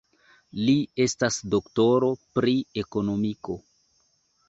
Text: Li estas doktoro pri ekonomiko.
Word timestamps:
Li 0.67 0.73
estas 1.05 1.37
doktoro 1.55 2.11
pri 2.41 2.59
ekonomiko. 2.87 3.63